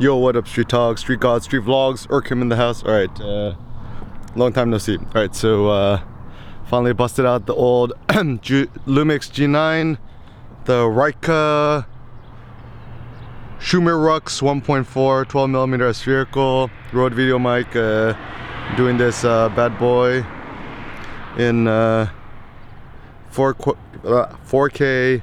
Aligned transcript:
Yo, 0.00 0.16
what 0.16 0.34
up, 0.34 0.48
Street 0.48 0.70
Talk, 0.70 0.96
Street 0.96 1.20
God, 1.20 1.42
Street 1.42 1.62
Vlogs, 1.62 2.10
Eric 2.10 2.24
Kim 2.28 2.40
in 2.40 2.48
the 2.48 2.56
house. 2.56 2.82
All 2.82 2.90
right, 2.90 3.20
uh, 3.20 3.54
long 4.34 4.50
time 4.50 4.70
no 4.70 4.78
see. 4.78 4.96
All 4.96 5.04
right, 5.12 5.34
so 5.34 5.68
uh, 5.68 6.00
finally 6.64 6.94
busted 6.94 7.26
out 7.26 7.44
the 7.44 7.54
old 7.54 7.92
Lumix 8.08 9.28
G9, 9.28 9.98
the 10.64 10.86
Rika 10.86 11.86
Schumer 13.58 13.98
Rux 14.00 14.40
1.4 14.40 15.28
12 15.28 15.50
millimeter 15.50 15.92
spherical 15.92 16.70
Rode 16.94 17.12
video 17.12 17.38
mic. 17.38 17.76
Uh, 17.76 18.14
doing 18.78 18.96
this 18.96 19.22
uh, 19.22 19.50
bad 19.50 19.78
boy 19.78 20.24
in 21.36 21.68
uh, 21.68 22.08
4 23.28 23.52
qu- 23.52 23.76
uh, 24.04 24.34
4K 24.48 25.20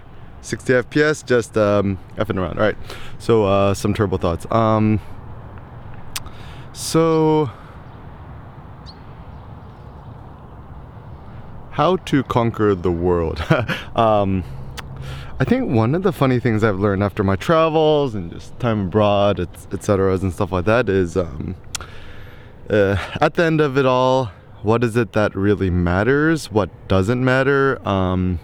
60 0.48 0.74
FPS, 0.74 1.26
just 1.26 1.58
um, 1.58 2.00
effing 2.16 2.38
around. 2.38 2.58
All 2.58 2.66
right, 2.66 2.78
so 3.20 3.46
uh, 3.46 3.74
some 3.74 3.94
turbo 3.94 4.18
thoughts. 4.18 4.50
Um, 4.50 5.02
so, 6.72 7.50
how 11.72 11.98
to 11.98 12.24
conquer 12.24 12.76
the 12.76 12.92
world? 12.92 13.44
um, 13.96 14.44
I 15.40 15.44
think 15.44 15.70
one 15.70 15.94
of 15.94 16.04
the 16.04 16.14
funny 16.14 16.40
things 16.40 16.64
I've 16.64 16.80
learned 16.80 17.04
after 17.04 17.24
my 17.24 17.36
travels 17.36 18.16
and 18.16 18.32
just 18.32 18.58
time 18.60 18.88
abroad, 18.88 19.40
etc., 19.40 20.16
et 20.16 20.22
and 20.22 20.34
stuff 20.34 20.52
like 20.52 20.66
that 20.66 20.88
is 20.88 21.18
um, 21.18 21.56
uh, 22.70 22.98
at 23.22 23.36
the 23.36 23.44
end 23.44 23.60
of 23.62 23.78
it 23.78 23.86
all, 23.86 24.32
what 24.64 24.84
is 24.84 24.96
it 24.96 25.14
that 25.14 25.36
really 25.36 25.70
matters? 25.70 26.52
What 26.52 26.70
doesn't 26.88 27.24
matter? 27.24 27.86
Um, 27.88 28.40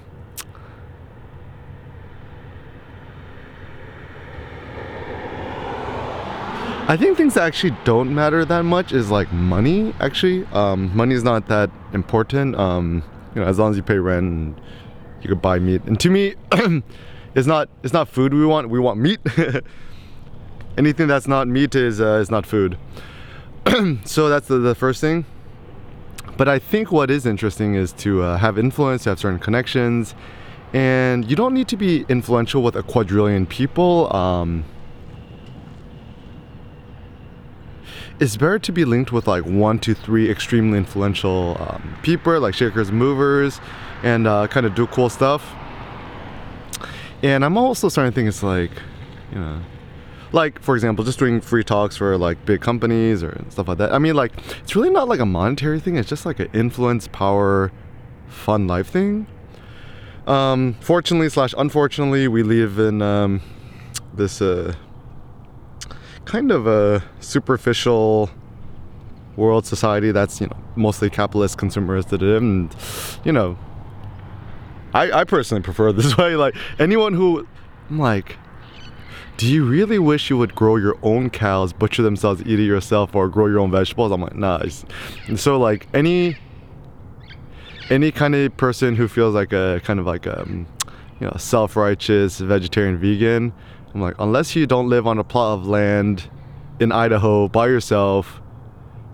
I 6.86 6.98
think 6.98 7.16
things 7.16 7.36
that 7.36 7.44
actually 7.44 7.76
don't 7.86 8.14
matter 8.14 8.44
that 8.44 8.64
much 8.64 8.92
is 8.92 9.10
like 9.10 9.32
money. 9.32 9.94
Actually, 10.02 10.46
um, 10.48 10.96
money 10.96 11.16
is 11.16 11.24
not 11.24 11.48
that 11.48 11.70
important. 11.94 12.58
Um, 12.58 13.04
you 13.34 13.42
know, 13.42 13.48
as 13.48 13.58
long 13.58 13.72
as 13.72 13.78
you 13.78 13.84
pay 13.84 14.00
rent, 14.00 14.60
you 15.22 15.30
could 15.30 15.42
buy 15.42 15.60
meat. 15.60 15.82
And 15.86 15.98
to 16.02 16.10
me, 16.10 16.36
it's 17.36 17.48
not 17.48 17.70
it's 17.84 17.94
not 17.94 18.10
food 18.10 18.34
we 18.34 18.46
want. 18.46 18.70
We 18.70 18.80
want 18.80 19.00
meat. 19.00 19.22
Anything 20.78 21.08
that's 21.08 21.26
not 21.28 21.48
meat 21.48 21.74
is 21.74 22.02
uh, 22.02 22.16
is 22.16 22.30
not 22.30 22.46
food. 22.46 22.78
so 24.04 24.28
that's 24.28 24.50
the, 24.50 24.58
the, 24.58 24.76
first 24.76 25.00
thing. 25.00 25.26
But 26.36 26.50
I 26.50 26.60
think 26.60 26.92
what 26.92 27.10
is 27.10 27.26
interesting 27.26 27.76
is 27.76 27.94
to 27.94 28.24
uh, 28.24 28.38
have 28.38 28.60
influence, 28.60 29.04
to 29.04 29.12
have 29.12 29.20
certain 29.20 29.40
connections, 29.40 30.16
and 30.74 31.30
you 31.30 31.38
don't 31.38 31.54
need 31.54 31.70
to 31.70 31.78
be 31.78 32.06
influential 32.10 32.62
with 32.62 32.76
a 32.76 32.84
quadrillion 32.84 33.46
people. 33.46 34.14
Um, 34.14 34.66
it's 38.20 38.38
better 38.38 38.60
to 38.60 38.72
be 38.72 38.86
linked 38.86 39.12
with 39.12 39.28
like 39.28 39.46
one 39.46 39.80
to 39.80 39.94
three 39.94 40.30
extremely 40.30 40.78
influential 40.78 41.58
um, 41.60 41.98
people, 42.04 42.40
like 42.40 42.54
shakers, 42.54 42.92
movers, 42.92 43.60
and 44.04 44.28
uh, 44.28 44.48
kind 44.48 44.66
of 44.66 44.76
do 44.76 44.88
cool 44.88 45.10
stuff. 45.10 45.54
And 47.22 47.44
I'm 47.44 47.58
also 47.58 47.90
starting 47.90 48.12
to 48.12 48.16
think 48.16 48.28
it's 48.28 48.44
like, 48.44 48.72
you 49.32 49.40
know, 49.40 49.62
like 50.32 50.62
for 50.62 50.76
example, 50.76 51.06
just 51.06 51.20
doing 51.20 51.42
free 51.42 51.64
talks 51.64 51.96
for 51.96 52.18
like 52.18 52.46
big 52.46 52.62
companies 52.62 53.24
or 53.24 53.44
stuff 53.50 53.68
like 53.68 53.78
that. 53.78 53.94
I 53.94 54.00
mean, 54.00 54.16
like 54.16 54.34
it's 54.60 54.76
really 54.76 54.90
not 54.90 55.08
like 55.08 55.20
a 55.20 55.26
monetary 55.26 55.80
thing. 55.80 55.96
It's 55.96 56.10
just 56.10 56.26
like 56.26 56.40
an 56.40 56.50
influence, 56.54 57.08
power, 57.08 57.72
fun 58.28 58.68
life 58.68 58.88
thing. 58.88 59.28
Um, 60.28 60.76
fortunately 60.80 61.30
slash 61.30 61.54
unfortunately, 61.58 62.28
we 62.28 62.44
live 62.44 62.80
in 62.80 63.02
um, 63.02 63.42
this 64.14 64.42
uh, 64.42 64.74
kind 66.26 66.52
of 66.52 66.68
a 66.68 67.04
superficial 67.20 68.30
world 69.36 69.66
society 69.66 70.12
that's 70.12 70.40
you 70.40 70.48
know 70.48 70.58
mostly 70.76 71.10
capitalist 71.10 71.58
consumerist 71.58 72.12
and 72.38 72.76
you 73.26 73.32
know 73.32 73.58
I, 74.94 75.12
I 75.12 75.24
personally 75.24 75.64
prefer 75.64 75.92
this 75.94 76.16
way. 76.18 76.36
Like 76.36 76.56
anyone 76.80 77.14
who 77.14 77.48
I'm 77.90 78.00
like 78.00 78.38
do 79.36 79.48
you 79.48 79.66
really 79.66 79.98
wish 79.98 80.30
you 80.30 80.38
would 80.38 80.54
grow 80.54 80.76
your 80.76 80.96
own 81.02 81.32
cows 81.32 81.74
butcher 81.74 82.04
themselves 82.04 82.42
eat 82.46 82.60
it 82.60 82.66
yourself 82.66 83.16
or 83.16 83.28
grow 83.28 83.48
your 83.48 83.60
own 83.60 83.72
vegetables? 83.72 84.12
I'm 84.12 84.22
like 84.22 84.36
nah 84.36 84.64
and 85.28 85.40
so 85.40 85.60
like 85.60 85.88
any 85.94 86.38
any 87.90 88.12
kind 88.12 88.36
of 88.36 88.56
person 88.58 88.96
who 88.96 89.08
feels 89.08 89.34
like 89.34 89.52
a 89.52 89.82
kind 89.84 90.00
of 90.00 90.06
like 90.06 90.26
a 90.26 90.42
um, 90.44 90.68
you 91.20 91.28
know 91.28 91.34
self-righteous 91.38 92.40
vegetarian 92.40 92.98
vegan 92.98 93.54
I'm 93.94 94.02
like, 94.02 94.16
unless 94.20 94.56
you 94.56 94.66
don't 94.66 94.90
live 94.90 95.06
on 95.06 95.20
a 95.20 95.24
plot 95.24 95.60
of 95.60 95.68
land 95.68 96.30
in 96.80 96.92
Idaho 96.92 97.48
by 97.48 97.68
yourself, 97.68 98.42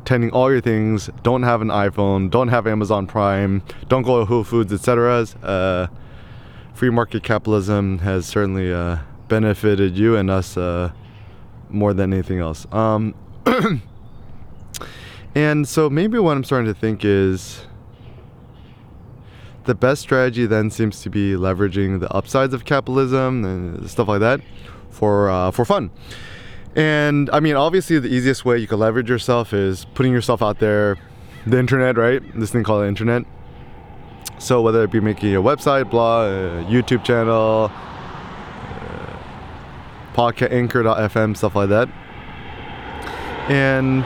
tending 0.06 0.31
all 0.31 0.50
your 0.50 0.62
things, 0.62 1.09
don't 1.22 1.44
have 1.44 1.62
an 1.62 1.67
iPhone, 1.67 2.31
don't 2.31 2.47
have 2.47 2.66
Amazon 2.66 3.06
Prime, 3.06 3.62
don't 3.88 4.03
go 4.03 4.19
to 4.19 4.25
Whole 4.25 4.44
Foods, 4.44 4.72
etc. 4.72 5.25
Uh, 5.44 5.88
free 6.73 6.89
market 6.89 7.23
capitalism 7.23 8.00
has 8.00 8.25
certainly 8.25 8.73
uh, 8.73 8.97
benefited 9.28 9.97
you 9.97 10.16
and 10.16 10.29
us 10.29 10.56
uh, 10.56 10.91
more 11.69 11.94
than 11.94 12.13
anything 12.13 12.39
else. 12.39 12.66
Um, 12.72 13.13
and 15.35 15.68
so 15.68 15.89
maybe 15.89 16.18
what 16.19 16.38
I'm 16.38 16.44
starting 16.44 16.73
to 16.73 16.79
think 16.79 17.03
is 17.03 17.68
the 19.65 19.75
best 19.75 20.01
strategy 20.01 20.45
then 20.45 20.69
seems 20.69 21.01
to 21.01 21.09
be 21.09 21.33
leveraging 21.33 21.99
the 21.99 22.11
upsides 22.11 22.53
of 22.53 22.65
capitalism 22.65 23.45
and 23.45 23.89
stuff 23.89 24.07
like 24.07 24.19
that 24.19 24.41
for 24.89 25.29
uh, 25.29 25.51
for 25.51 25.65
fun. 25.65 25.91
And 26.75 27.29
I 27.31 27.39
mean, 27.39 27.55
obviously, 27.55 27.99
the 27.99 28.09
easiest 28.09 28.45
way 28.45 28.57
you 28.57 28.67
can 28.67 28.79
leverage 28.79 29.09
yourself 29.09 29.53
is 29.53 29.85
putting 29.93 30.11
yourself 30.11 30.41
out 30.41 30.59
there, 30.59 30.97
the 31.45 31.57
internet, 31.57 31.97
right? 31.97 32.21
This 32.39 32.51
thing 32.51 32.63
called 32.63 32.83
the 32.83 32.87
internet. 32.87 33.23
So 34.37 34.61
whether 34.61 34.83
it 34.83 34.91
be 34.91 35.01
making 35.01 35.35
a 35.35 35.41
website, 35.41 35.89
blog, 35.89 36.31
a 36.31 36.63
YouTube 36.69 37.03
channel, 37.03 37.69
uh, 37.71 39.17
podcast, 40.13 40.51
Anchor.fm, 40.51 41.35
stuff 41.35 41.55
like 41.55 41.69
that. 41.69 41.89
And 43.49 44.05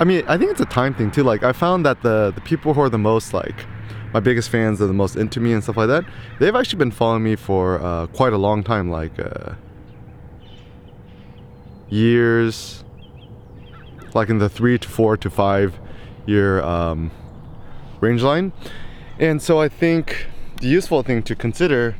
I 0.00 0.04
mean, 0.04 0.24
I 0.28 0.38
think 0.38 0.50
it's 0.50 0.60
a 0.60 0.66
time 0.66 0.94
thing 0.94 1.10
too. 1.10 1.24
Like 1.24 1.42
I 1.42 1.52
found 1.52 1.84
that 1.84 2.02
the 2.02 2.32
the 2.34 2.40
people 2.40 2.74
who 2.74 2.80
are 2.80 2.88
the 2.88 2.98
most 2.98 3.34
like 3.34 3.66
my 4.12 4.20
biggest 4.20 4.48
fans, 4.48 4.80
are 4.80 4.86
the 4.86 4.92
most 4.92 5.16
into 5.16 5.40
me 5.40 5.52
and 5.52 5.62
stuff 5.62 5.76
like 5.76 5.88
that. 5.88 6.04
They've 6.38 6.54
actually 6.54 6.78
been 6.78 6.90
following 6.90 7.22
me 7.22 7.36
for 7.36 7.80
uh, 7.82 8.06
quite 8.06 8.32
a 8.32 8.38
long 8.38 8.62
time, 8.64 8.90
like 8.90 9.18
uh, 9.18 9.54
years, 11.88 12.84
like 14.14 14.28
in 14.28 14.38
the 14.38 14.48
three 14.48 14.78
to 14.78 14.88
four 14.88 15.16
to 15.16 15.28
five 15.28 15.78
year 16.26 16.62
um, 16.62 17.10
range 18.00 18.22
line. 18.22 18.52
And 19.18 19.42
so 19.42 19.60
I 19.60 19.68
think 19.68 20.26
the 20.60 20.68
useful 20.68 21.02
thing 21.02 21.22
to 21.24 21.34
consider 21.34 21.96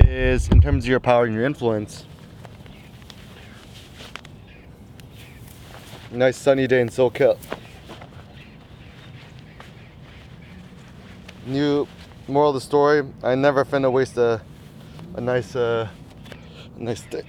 is 0.00 0.48
in 0.48 0.60
terms 0.60 0.84
of 0.84 0.90
your 0.90 1.00
power 1.00 1.24
and 1.24 1.34
your 1.34 1.44
influence. 1.44 2.04
Nice 6.10 6.38
sunny 6.38 6.66
day 6.66 6.80
in 6.80 6.88
SoCal. 6.88 7.36
New 11.44 11.86
moral 12.26 12.48
of 12.48 12.54
the 12.54 12.62
story: 12.62 13.02
I 13.22 13.34
never 13.34 13.62
finna 13.66 13.92
waste 13.92 14.16
a 14.16 14.40
a 15.16 15.20
nice 15.20 15.54
uh, 15.54 15.86
a 16.78 16.82
nice 16.82 17.02
day. 17.02 17.24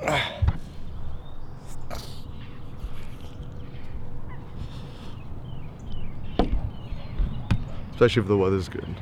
Especially 7.92 8.22
if 8.22 8.28
the 8.28 8.38
weather's 8.38 8.70
good. 8.70 8.96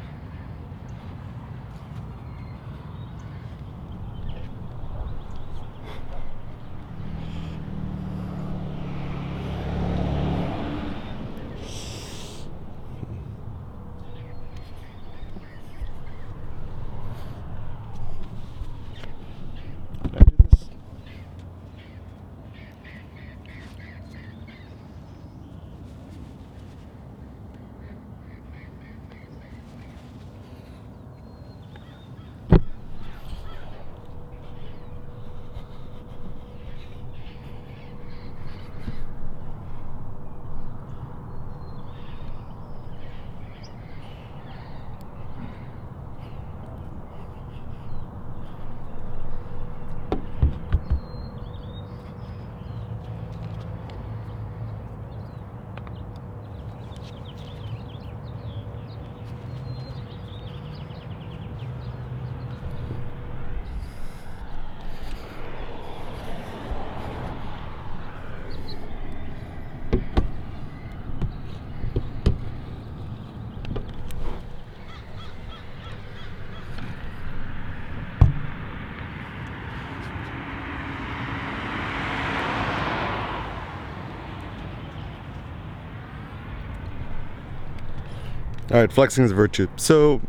All 88.70 88.76
right, 88.76 88.92
flexing 88.92 89.24
is 89.24 89.32
a 89.32 89.34
virtue. 89.34 89.66
So, 89.74 90.20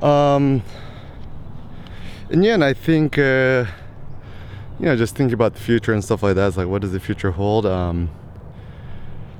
um, 0.00 0.62
and 2.30 2.42
yeah, 2.42 2.54
and 2.54 2.64
I 2.64 2.72
think, 2.72 3.18
uh, 3.18 3.66
you 4.80 4.86
know, 4.86 4.96
just 4.96 5.14
thinking 5.14 5.34
about 5.34 5.54
the 5.54 5.60
future 5.60 5.92
and 5.92 6.02
stuff 6.02 6.22
like 6.22 6.36
that. 6.36 6.48
It's 6.48 6.56
like, 6.56 6.68
what 6.68 6.80
does 6.80 6.92
the 6.92 7.00
future 7.00 7.32
hold? 7.32 7.66
Um, 7.66 8.10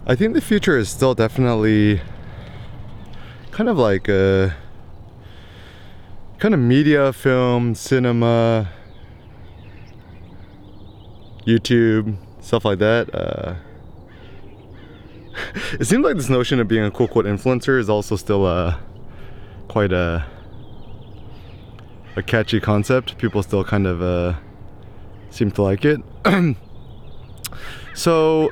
I 0.07 0.15
think 0.15 0.35
the 0.35 0.43
future 0.43 0.77
is 0.77 0.91
still 0.91 1.15
definitely 1.15 2.03
kind 3.53 3.71
of 3.71 3.79
like 3.79 4.07
a 4.07 4.55
kind 6.39 6.53
of 6.53 6.61
media, 6.61 7.15
film, 7.15 7.75
cinema, 7.75 8.69
YouTube, 11.47 12.19
stuff 12.41 12.67
like 12.67 12.81
that. 12.81 13.15
Uh, 13.15 13.55
it 15.73 15.87
seems 15.87 16.05
like 16.05 16.17
this 16.17 16.29
notion 16.29 16.61
of 16.61 16.69
being 16.69 16.85
a 16.85 16.91
quote 16.91 17.11
quote 17.11 17.25
influencer 17.25 17.79
is 17.79 17.89
also 17.89 18.17
still 18.17 18.47
uh, 18.47 18.77
quite 19.69 19.93
a 19.93 20.27
a 22.17 22.23
catchy 22.23 22.61
concept. 22.61 23.19
People 23.19 23.43
still 23.43 23.65
kind 23.65 23.87
of 23.87 24.03
uh, 24.03 24.35
seem 25.31 25.51
to 25.53 25.63
like 25.63 25.85
it. 25.85 26.01
so 27.95 28.51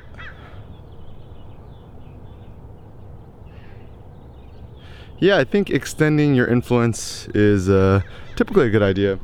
yeah, 5.19 5.39
I 5.39 5.45
think 5.45 5.71
extending 5.71 6.35
your 6.35 6.47
influence 6.47 7.29
is 7.29 7.71
uh, 7.71 8.03
typically 8.37 8.67
a 8.67 8.71
good 8.71 8.83
idea. 8.83 9.19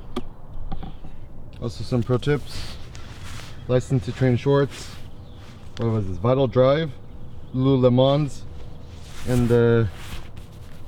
Also, 1.61 1.85
some 1.85 2.03
pro 2.03 2.17
tips: 2.17 2.77
license 3.69 4.07
to 4.07 4.13
train 4.13 4.37
shorts. 4.37 4.95
What 5.77 5.91
was 5.91 6.09
this? 6.09 6.17
Vital 6.17 6.47
Drive. 6.47 6.91
Lululemons 7.55 8.43
and 9.29 9.49
the 9.49 9.89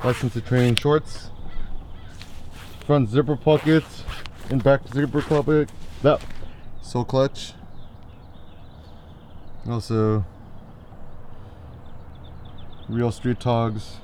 license 0.04 0.32
to 0.34 0.40
train 0.40 0.76
shorts. 0.76 1.30
Front 2.86 3.08
zipper 3.10 3.36
pockets 3.36 4.04
and 4.50 4.62
back 4.62 4.80
zipper 4.92 5.22
pocket. 5.22 5.70
That 6.02 6.20
sole 6.80 7.04
clutch. 7.04 7.54
Also 9.68 10.24
real 12.88 13.10
street 13.10 13.40
togs. 13.40 13.96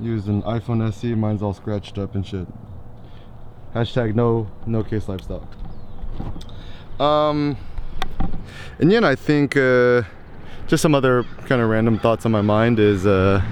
Used 0.00 0.28
an 0.28 0.42
iPhone 0.42 0.86
SE. 0.92 1.14
Mine's 1.14 1.42
all 1.42 1.54
scratched 1.54 1.98
up 1.98 2.14
and 2.14 2.26
shit. 2.26 2.46
Hashtag 3.74 4.14
no 4.14 4.50
no 4.66 4.82
case 4.82 5.08
lifestyle. 5.08 5.48
Um, 6.98 7.56
and 8.78 8.90
yeah, 8.90 9.06
I 9.06 9.14
think. 9.14 9.56
Uh, 9.56 10.02
just 10.66 10.82
some 10.82 10.94
other 10.94 11.24
kind 11.46 11.60
of 11.60 11.68
random 11.68 11.98
thoughts 11.98 12.24
on 12.24 12.32
my 12.32 12.40
mind 12.40 12.78
is 12.78 13.06
uh, 13.06 13.42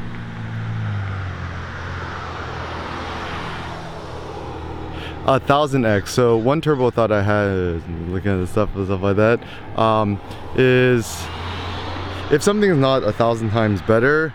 a 5.27 5.39
thousand 5.41 5.85
X. 5.85 6.13
So 6.13 6.37
one 6.37 6.61
turbo 6.61 6.91
thought 6.91 7.13
I 7.13 7.23
had 7.23 7.83
looking 8.09 8.33
at 8.33 8.39
the 8.39 8.47
stuff 8.47 8.75
and 8.75 8.87
stuff 8.87 9.03
like 9.03 9.17
that 9.17 9.41
um, 9.79 10.21
is 10.57 11.07
if 12.31 12.43
something 12.43 12.71
is 12.71 12.79
not 12.79 13.03
a 13.03 13.13
thousand 13.13 13.51
times 13.51 13.83
better, 13.83 14.33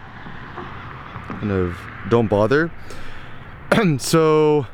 kind 1.27 1.51
of 1.51 1.77
don't 2.09 2.27
bother. 2.27 2.71
so 3.97 4.67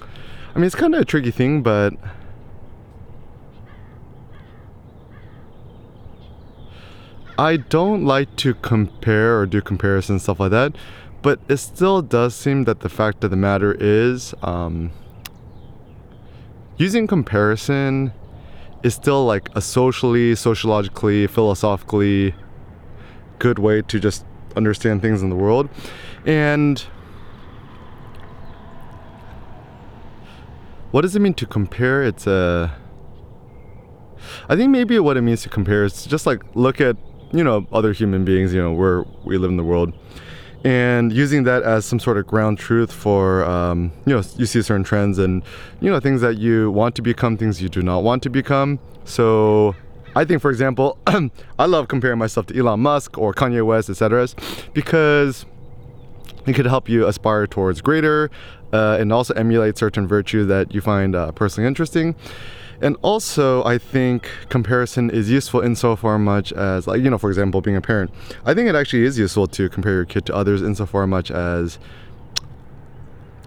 I 0.00 0.58
mean 0.58 0.64
it's 0.64 0.74
kind 0.74 0.94
of 0.94 1.00
a 1.00 1.04
tricky 1.04 1.30
thing, 1.30 1.62
but 1.62 1.94
I 7.40 7.56
don't 7.56 8.04
like 8.04 8.36
to 8.36 8.52
compare 8.52 9.40
or 9.40 9.46
do 9.46 9.62
comparisons 9.62 10.10
and 10.10 10.20
stuff 10.20 10.40
like 10.40 10.50
that, 10.50 10.76
but 11.22 11.40
it 11.48 11.56
still 11.56 12.02
does 12.02 12.34
seem 12.34 12.64
that 12.64 12.80
the 12.80 12.90
fact 12.90 13.24
of 13.24 13.30
the 13.30 13.36
matter 13.38 13.74
is 13.80 14.34
um, 14.42 14.90
using 16.76 17.06
comparison 17.06 18.12
is 18.82 18.92
still 18.92 19.24
like 19.24 19.48
a 19.54 19.62
socially, 19.62 20.34
sociologically, 20.34 21.26
philosophically 21.26 22.34
good 23.38 23.58
way 23.58 23.80
to 23.80 23.98
just 23.98 24.26
understand 24.54 25.00
things 25.00 25.22
in 25.22 25.30
the 25.30 25.34
world. 25.34 25.70
And 26.26 26.78
what 30.90 31.00
does 31.00 31.16
it 31.16 31.20
mean 31.20 31.32
to 31.32 31.46
compare? 31.46 32.02
It's 32.02 32.26
a 32.26 32.76
I 34.46 34.56
think 34.56 34.70
maybe 34.70 34.98
what 34.98 35.16
it 35.16 35.22
means 35.22 35.40
to 35.44 35.48
compare 35.48 35.84
is 35.84 36.04
just 36.04 36.26
like 36.26 36.42
look 36.54 36.82
at 36.82 36.98
you 37.32 37.44
know 37.44 37.66
other 37.72 37.92
human 37.92 38.24
beings 38.24 38.52
you 38.52 38.60
know 38.60 38.72
where 38.72 39.04
we 39.24 39.38
live 39.38 39.50
in 39.50 39.56
the 39.56 39.64
world. 39.64 39.92
And 40.62 41.10
using 41.10 41.44
that 41.44 41.62
as 41.62 41.86
some 41.86 41.98
sort 41.98 42.18
of 42.18 42.26
ground 42.26 42.58
truth 42.58 42.92
for 42.92 43.44
um, 43.44 43.92
you 44.04 44.14
know 44.14 44.22
you 44.36 44.46
see 44.46 44.60
certain 44.60 44.84
trends 44.84 45.18
and 45.18 45.42
you 45.80 45.90
know 45.90 46.00
things 46.00 46.20
that 46.20 46.36
you 46.38 46.70
want 46.70 46.94
to 46.96 47.02
become 47.02 47.36
things 47.36 47.62
you 47.62 47.68
do 47.68 47.82
not 47.82 48.02
want 48.02 48.22
to 48.24 48.30
become. 48.30 48.78
So 49.04 49.74
i 50.16 50.24
think 50.24 50.42
for 50.42 50.50
example 50.50 50.98
i 51.58 51.66
love 51.66 51.86
comparing 51.86 52.18
myself 52.18 52.44
to 52.46 52.58
elon 52.58 52.80
musk 52.80 53.16
or 53.16 53.32
kanye 53.32 53.64
west 53.64 53.88
etc 53.88 54.26
because 54.72 55.46
it 56.46 56.54
could 56.54 56.66
help 56.66 56.88
you 56.88 57.06
aspire 57.06 57.46
towards 57.46 57.80
greater 57.80 58.30
uh, 58.72 58.96
and 59.00 59.12
also 59.12 59.34
emulate 59.34 59.76
certain 59.76 60.06
virtue 60.06 60.44
that 60.46 60.74
you 60.74 60.80
find 60.80 61.14
uh, 61.14 61.32
personally 61.32 61.66
interesting 61.66 62.14
and 62.82 62.96
also, 63.02 63.62
I 63.64 63.76
think 63.76 64.30
comparison 64.48 65.10
is 65.10 65.30
useful 65.30 65.60
in 65.60 65.76
so 65.76 65.96
far 65.96 66.18
much 66.18 66.50
as, 66.52 66.86
like, 66.86 67.02
you 67.02 67.10
know, 67.10 67.18
for 67.18 67.28
example, 67.28 67.60
being 67.60 67.76
a 67.76 67.80
parent. 67.80 68.10
I 68.46 68.54
think 68.54 68.68
it 68.68 68.74
actually 68.74 69.04
is 69.04 69.18
useful 69.18 69.46
to 69.48 69.68
compare 69.68 69.92
your 69.92 70.06
kid 70.06 70.24
to 70.26 70.34
others 70.34 70.62
in 70.62 70.74
so 70.74 70.86
far 70.86 71.06
much 71.06 71.30
as 71.30 71.78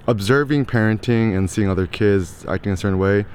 observing 0.06 0.66
parenting 0.66 1.36
and 1.36 1.50
seeing 1.50 1.68
other 1.68 1.88
kids 1.88 2.46
acting 2.48 2.74
a 2.74 2.78
certain 2.78 3.00
way, 3.00 3.26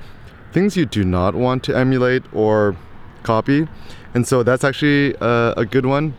things 0.53 0.77
you 0.77 0.87
do 0.87 1.03
not 1.03 1.35
want 1.35 1.65
to 1.65 1.77
emulate 1.77 2.23
or 2.33 2.77
copy. 3.25 3.67
And 4.15 4.27
so 4.27 4.45
that's 4.45 4.63
actually 4.63 5.15
a, 5.21 5.55
a 5.57 5.67
good 5.67 5.87
one 5.87 6.15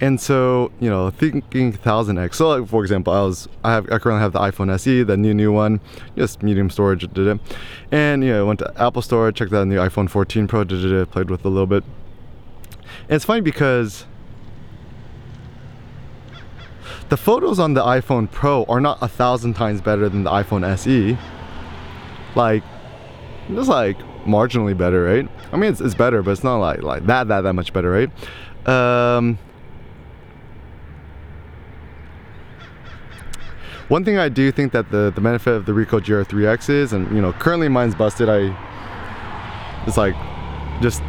and 0.00 0.20
so, 0.20 0.72
you 0.80 0.90
know, 0.90 1.10
thinking 1.10 1.72
1000x. 1.72 2.34
So, 2.34 2.48
like, 2.48 2.68
for 2.68 2.82
example, 2.82 3.12
I 3.12 3.22
was 3.22 3.48
I 3.62 3.72
have 3.72 3.84
I 3.92 3.98
currently 3.98 4.20
have 4.20 4.32
the 4.32 4.40
iPhone 4.40 4.72
SE, 4.74 5.02
the 5.02 5.16
new 5.16 5.34
new 5.34 5.52
one, 5.52 5.80
just 6.16 6.42
medium 6.42 6.70
storage, 6.70 7.00
did 7.12 7.26
it. 7.26 7.40
And 7.92 8.24
you 8.24 8.30
know, 8.30 8.44
I 8.44 8.48
went 8.48 8.58
to 8.60 8.72
Apple 8.76 9.02
Store, 9.02 9.30
checked 9.32 9.52
out 9.52 9.60
the 9.60 9.66
new 9.66 9.78
iPhone 9.78 10.10
14 10.10 10.46
Pro, 10.48 10.64
did 10.64 10.84
it, 10.84 11.10
played 11.10 11.30
with 11.30 11.44
a 11.44 11.48
little 11.48 11.66
bit. 11.66 11.84
And 13.08 13.16
it's 13.16 13.24
funny 13.24 13.40
because 13.40 14.06
the 17.08 17.16
photos 17.16 17.58
on 17.58 17.74
the 17.74 17.82
iPhone 17.82 18.30
Pro 18.30 18.64
are 18.64 18.80
not 18.80 18.98
a 19.00 19.08
thousand 19.08 19.54
times 19.54 19.80
better 19.80 20.08
than 20.08 20.24
the 20.24 20.30
iPhone 20.30 20.64
SE. 20.64 21.16
Like, 22.34 22.64
just 23.48 23.68
like 23.68 23.98
marginally 24.24 24.76
better, 24.76 25.04
right? 25.04 25.28
I 25.52 25.56
mean, 25.56 25.70
it's, 25.70 25.80
it's 25.80 25.94
better, 25.94 26.22
but 26.22 26.32
it's 26.32 26.44
not 26.44 26.56
like 26.56 26.82
like 26.82 27.06
that 27.06 27.28
that 27.28 27.42
that 27.42 27.52
much 27.52 27.72
better, 27.72 27.90
right? 27.90 28.10
Um, 28.68 29.38
One 33.94 34.04
thing 34.04 34.18
I 34.18 34.28
do 34.28 34.50
think 34.50 34.72
that 34.72 34.90
the, 34.90 35.12
the 35.14 35.20
benefit 35.20 35.54
of 35.54 35.66
the 35.66 35.72
Ricoh 35.72 36.00
GR3X 36.00 36.68
is, 36.68 36.92
and 36.92 37.08
you 37.14 37.22
know, 37.22 37.32
currently 37.32 37.68
mine's 37.68 37.94
busted. 37.94 38.28
I, 38.28 38.52
it's 39.86 39.96
like, 39.96 40.16
just, 40.82 41.00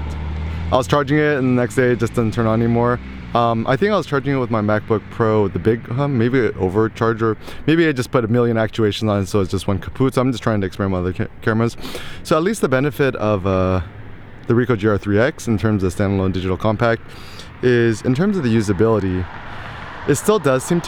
I 0.71 0.77
was 0.77 0.85
charging 0.85 1.17
it 1.17 1.39
and 1.39 1.57
the 1.57 1.61
next 1.63 1.73
day 1.73 1.93
it 1.93 1.99
just 1.99 2.13
doesn't 2.13 2.35
turn 2.35 2.45
on 2.45 2.61
anymore. 2.61 2.99
Um, 3.33 3.65
I 3.65 3.75
think 3.75 3.91
I 3.91 3.97
was 3.97 4.05
charging 4.05 4.35
it 4.35 4.37
with 4.37 4.51
my 4.51 4.61
MacBook 4.61 5.01
Pro, 5.09 5.47
the 5.47 5.57
big, 5.57 5.89
um, 5.93 6.15
maybe 6.15 6.45
an 6.45 6.53
overcharger. 6.53 7.35
Maybe 7.65 7.87
I 7.87 7.91
just 7.91 8.11
put 8.11 8.23
a 8.23 8.27
million 8.27 8.55
actuations 8.55 9.09
on 9.09 9.25
so 9.25 9.41
it's 9.41 9.49
just 9.49 9.65
one 9.65 9.79
kaput. 9.79 10.13
So 10.13 10.21
I'm 10.21 10.31
just 10.31 10.43
trying 10.43 10.61
to 10.61 10.67
experiment 10.67 11.03
with 11.03 11.15
other 11.15 11.25
ca 11.25 11.33
cameras. 11.41 11.75
So 12.21 12.37
at 12.37 12.43
least 12.43 12.61
the 12.61 12.69
benefit 12.69 13.15
of 13.15 13.47
uh, 13.47 13.81
the 14.45 14.53
Ricoh 14.53 14.77
GR3X 14.77 15.47
in 15.47 15.57
terms 15.57 15.81
of 15.81 15.91
standalone 15.91 16.33
digital 16.33 16.55
compact 16.55 17.01
is 17.63 18.03
in 18.03 18.13
terms 18.13 18.37
of 18.37 18.43
the 18.43 18.55
usability, 18.55 19.25
it 20.07 20.15
still 20.15 20.37
does 20.37 20.63
seem 20.63 20.81
to 20.81 20.83